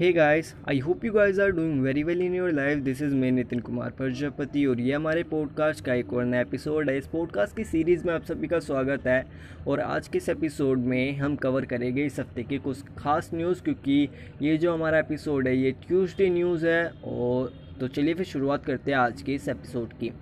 [0.00, 3.14] Hey guys I hope you guys are doing very well in your life this is
[3.14, 7.06] मैं नितिन कुमार प्रजापति और ये हमारे podcast का एक और नया एपिसोड है। इस
[7.06, 9.26] पॉडकास्ट की सीरीज़ में आप सभी का स्वागत है
[9.66, 13.62] और आज के इस एपिसोड में हम कवर करेंगे इस हफ़्ते के कुछ खास न्यूज़
[13.62, 14.08] क्योंकि
[14.42, 18.90] ये जो हमारा एपिसोड है ये ट्यूसडे न्यूज़ है और तो चलिए फिर शुरुआत करते
[18.90, 20.12] हैं आज के इस एपिसोड की।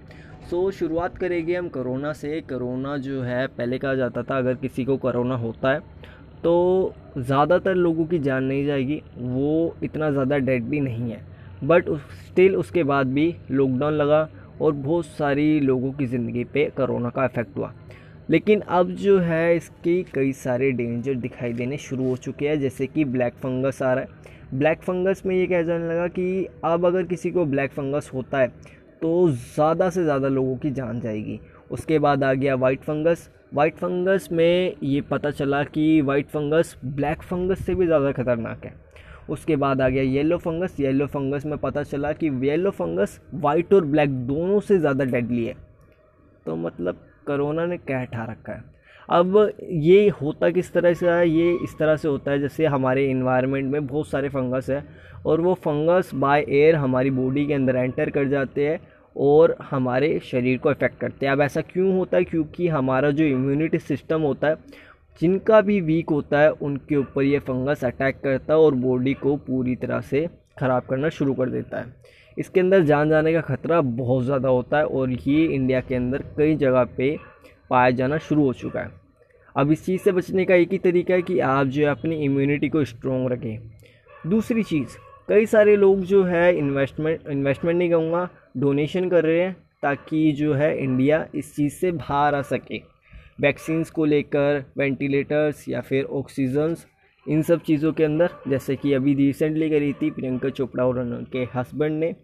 [0.51, 4.55] सो so, शुरुआत करेंगे हम कोरोना से। कोरोना जो है पहले कहा जाता था अगर
[4.55, 5.81] किसी को कोरोना होता है
[6.45, 11.21] तो ज़्यादातर लोगों की जान नहीं जाएगी, वो इतना ज़्यादा डेड भी नहीं है।
[11.65, 11.89] बट
[12.23, 14.29] स्टिल उसके बाद भी लॉकडाउन लगा
[14.61, 17.73] और बहुत सारी लोगों की ज़िंदगी पे कोरोना का इफ़ेक्ट हुआ।
[18.31, 22.87] लेकिन अब जो है इसके कई सारे डेंजर दिखाई देने शुरू हो चुके हैं, जैसे
[22.87, 24.23] कि ब्लैक फंगस आ रहा है।
[24.55, 28.39] ब्लैक फंगस में ये कह जाने लगा कि अब अगर किसी को ब्लैक फंगस होता
[28.39, 28.49] है
[29.03, 31.39] तो ज़्यादा से ज़्यादा लोगों की जान जाएगी।
[31.71, 36.77] उसके बाद आ गया वाइट फंगस वाइट फंगस में ये पता चला कि वाइट फंगस
[36.87, 38.73] ब्लैक फंगस से भी ज़्यादा खतरनाक है।
[39.29, 43.73] उसके बाद आ गया येलो फंगस येलो फंगस में पता चला कि येलो फंगस वाइट
[43.75, 45.55] और ब्लैक दोनों से ज़्यादा डेडली है।
[46.47, 48.63] तो मतलब करोना ने क्या ठा रखा है?
[49.09, 51.29] अब ये होता किस तरह से है?
[51.29, 54.85] ये इस तरह से होता है जैसे हमारे इन्वायरमेंट में बहुत सारे फंगस है
[55.27, 58.81] और वो फंगस बाय एयर हमारी बॉडी के अंदर एंटर कर जाते हैं।
[59.17, 62.25] और हमारे शरीर को इफ़ेक्ट करते हैं। अब ऐसा क्यों होता है?
[62.25, 64.57] क्योंकि हमारा जो इम्यूनिटी सिस्टम होता है,
[65.21, 69.37] जिनका भी वीक होता है, उनके ऊपर ये फंगस अटैक करता है और बॉडी को
[69.37, 70.27] पूरी तरह से
[70.59, 71.93] ख़राब करना शुरू कर देता है।
[72.37, 76.25] इसके अंदर जान जाने का ख़तरा बहुत ज़्यादा होता है और ये इंडिया के अंदर
[76.37, 77.17] कई जगह पे
[77.71, 78.91] पाया जाना शुरू हो चुका है।
[79.57, 82.17] अब इस चीज़ से बचने का एक ही तरीका है कि आप जो है अपनी
[82.25, 83.59] इम्यूनिटी को स्ट्रॉन्ग रखें।
[84.27, 84.97] दूसरी चीज़
[85.29, 90.55] कई सारे लोग जो है इन्वेस्टमेंट इन्वेस्टमेंट नहीं कहूँगा डोनेशन कर रहे हैं ताकि जो
[90.55, 92.81] है इंडिया इस चीज़ से बाहर आ सके।
[93.41, 96.87] वैक्सीन्स को लेकर वेंटिलेटर्स या फिर ऑक्सीजन्स
[97.27, 101.47] इन सब चीज़ों के अंदर, जैसे कि अभी रिसेंटली करी थी प्रियंका चोपड़ा और उनके
[101.55, 102.15] हस्बैंड ने,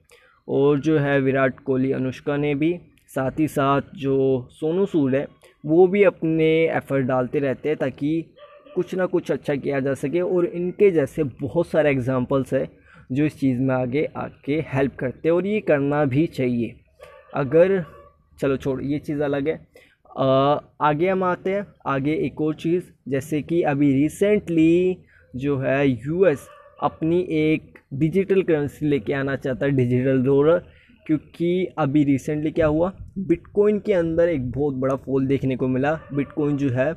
[0.48, 2.74] और जो है विराट कोहली, अनुष्का ने भी,
[3.10, 5.26] साथ ही साथ जो सोनू सूद है,
[5.64, 8.24] वो भी अपने एफर्ट डालते रहते हैं ताकि
[8.74, 12.79] कुछ ना कुछ अच्छा किया जा सके, और इनके जैसे बहुत सारे एग्जांपल्स है।
[13.12, 16.80] जो इस चीज़ में आगे आके हेल्प करते हैं और ये करना भी चाहिए।
[17.34, 17.84] अगर
[18.40, 19.66] चलो छोड़ ये चीज़ अलग है।
[20.18, 24.96] आ, आगे हम आते हैं। आगे एक और चीज़ जैसे कि अभी रिसेंटली
[25.36, 26.48] जो है यूएस
[26.82, 30.58] अपनी एक डिजिटल करेंसी लेके आना चाहता है डिजिटल डॉलर
[31.06, 32.92] क्योंकि अभी रिसेंटली क्या हुआ?
[33.18, 36.94] बिटकॉइन के अंदर एक बहुत बड़ा फॉल देखने को मिला। बिटकॉइन जो है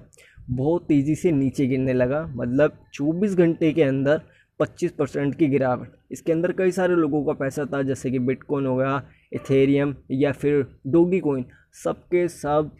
[0.49, 4.21] बहुत तेज़ी से नीचे गिरने लगा। मतलब 24 घंटे के अंदर
[4.59, 8.65] 25 परसेंट की गिरावट। इसके अंदर कई सारे लोगों का पैसा था, जैसे कि बिटकॉइन
[8.65, 9.01] हो गया
[9.33, 11.45] इथेरियम या फिर डोगी कोइन
[11.83, 12.71] सबके सब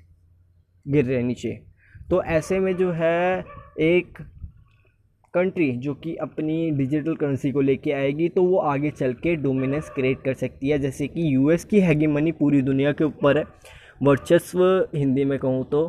[0.86, 1.60] गिर रहे नीचे।
[2.10, 3.44] तो ऐसे में जो है
[3.82, 4.18] एक
[5.34, 9.90] कंट्री जो कि अपनी डिजिटल करेंसी को लेके आएगी तो वो आगे चल के डोमिनेंस
[9.90, 13.44] क्रिएट कर सकती है। जैसे कि यूएस की हैगी मनी पूरी दुनिया के ऊपर है।
[14.04, 14.64] वर्चस्व
[14.96, 15.88] हिंदी में कहूँ तो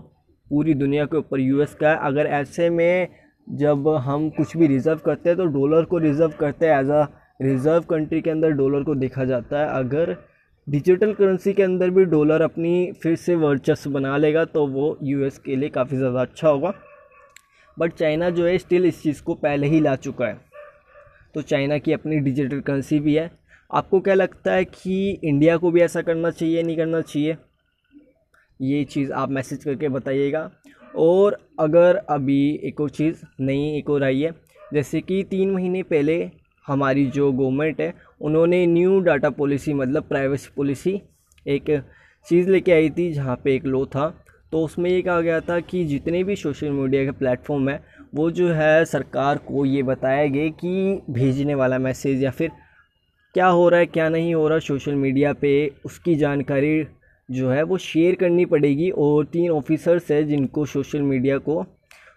[0.49, 3.09] पूरी दुनिया के ऊपर यूएस का है। अगर ऐसे में
[3.47, 7.07] जब हम कुछ भी रिज़र्व करते हैं तो डॉलर को रिज़र्व करते हैं एज अ
[7.43, 10.17] रिज़र्व कंट्री के अंदर डॉलर को देखा जाता है। अगर
[10.67, 15.39] डिजिटल करेंसी के अंदर भी डॉलर अपनी फिर से वर्चस्व बना लेगा तो वो यूएस
[15.39, 16.73] के लिए काफ़ी ज़्यादा अच्छा होगा।
[17.77, 20.39] बट चाइना जो है स्टिल इस चीज़ को पहले ही ला चुका है।
[21.35, 23.31] तो चाइना की अपनी डिजिटल करेंसी भी है।
[23.71, 27.37] आपको क्या लगता है कि इंडिया को भी ऐसा करना चाहिए, नहीं करना चाहिए?
[28.61, 30.51] ये चीज़ आप मैसेज करके बताइएगा।
[30.95, 34.31] और अगर अभी एक और चीज़ नई, एक और आई है,
[34.75, 36.31] जैसे कि तीन महीने पहले
[36.67, 41.01] हमारी जो गवर्नमेंट है, उन्होंने न्यू डाटा पॉलिसी मतलब प्राइवेसी पॉलिसी
[41.47, 41.71] एक
[42.27, 44.09] चीज़ लेके आई थी जहाँ पे एक लो था।
[44.53, 47.81] तो उसमें ये कहा गया था कि जितने भी सोशल मीडिया के प्लेटफॉर्म है,
[48.15, 52.51] वो जो है सरकार को ये बताया गया कि भेजने वाला मैसेज या फिर
[53.35, 56.83] क्या हो रहा है, क्या नहीं हो रहा सोशल मीडिया पे उसकी जानकारी
[57.29, 61.65] जो है वो शेयर करनी पड़ेगी और तीन ऑफिसर्स है जिनको सोशल मीडिया को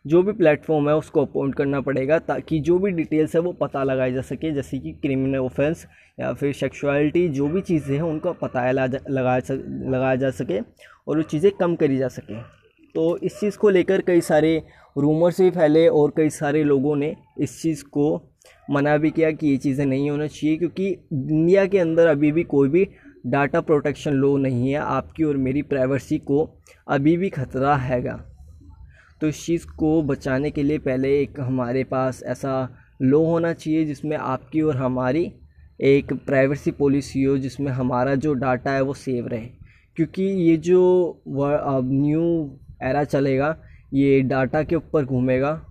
[0.06, 3.84] जो भी प्लेटफॉर्म है उसको अपॉइंट करना पड़ेगा ताकि जो भी डिटेल्स है वो पता
[3.84, 5.86] लगाई जा सके, जैसे कि क्रिमिनल ऑफेंस
[6.20, 9.42] या फिर सेक्सुअलिटी जो भी चीज़ें हैं उनको पता लगाया
[9.90, 12.40] लगाया जा सके और वो चीज़ें कम करी जा सके।
[12.96, 14.62] तो इस चीज़ को लेकर कई सारे
[14.96, 18.16] रूमर्स भी फैले और कई सारे लोगों ने इस चीज़ को
[18.70, 22.44] मना भी किया कि ये चीज़ें नहीं होना चाहिए, क्योंकि इंडिया के अंदर अभी भी
[22.46, 22.88] कोई भी
[23.28, 26.50] डाटा प्रोटेक्शन लो नहीं है, आपकी और मेरी प्राइवेसी को
[26.88, 28.22] अभी भी खतरा हैगा।
[29.22, 32.70] तो इस चीज़ को बचाने के लिए पहले एक हमारे पास ऐसा
[33.02, 35.32] लो होना चाहिए जिसमें आपकी और हमारी
[35.82, 39.48] एक प्राइवेसी पॉलिसी हो, जिसमें हमारा जो डाटा है वो सेव रहे।
[39.96, 43.56] क्योंकि ये जो न्यू एरा चलेगा,
[43.94, 45.62] ये डाटा के ऊपर घूमेगा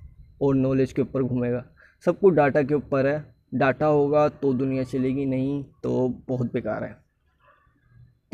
[0.42, 1.64] और नॉलेज के ऊपर घूमेगा।
[2.04, 3.24] सब कुछ डाटा के ऊपर है।
[3.54, 7.05] डाटा होगा तो दुनिया चलेगी, नहीं तो बहुत बेकार है।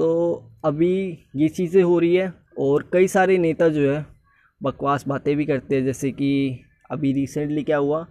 [0.02, 4.06] तो अभी ये चीज़ें हो रही है और कई सारे नेता जो है
[4.62, 8.06] बकवास बातें भी करते हैं, जैसे कि अभी रिसेंटली क्या हुआ,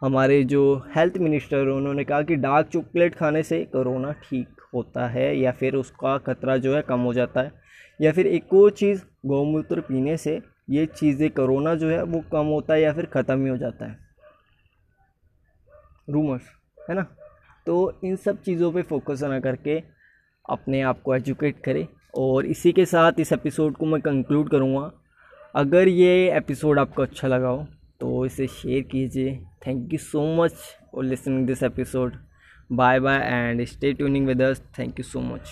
[0.00, 0.62] हमारे जो
[0.96, 5.74] हेल्थ मिनिस्टर उन्होंने कहा कि डार्क चॉकलेट खाने से कोरोना ठीक होता है या फिर
[5.74, 7.52] उसका खतरा जो है कम हो जाता है।
[8.00, 10.40] या फिर एक और चीज़, गौमूत्र पीने से
[10.70, 13.86] ये चीज़ें कोरोना जो है वो कम होता है या फिर ख़त्म ही हो जाता
[13.86, 13.98] है।
[16.10, 16.42] रूमर्स
[16.90, 17.02] है ना?
[17.66, 19.82] तो इन सब चीज़ों पे फोकस ना करके
[20.50, 24.90] अपने आप को एजुकेट करें। और इसी के साथ इस एपिसोड को मैं कंक्लूड करूँगा।
[25.54, 27.66] अगर ये एपिसोड आपको अच्छा लगा हो
[28.00, 29.34] तो इसे शेयर कीजिए।
[29.66, 30.52] Thank you so much
[30.92, 32.16] for listening this episode
[32.72, 35.48] bye bye and stay tuning with us thank you so much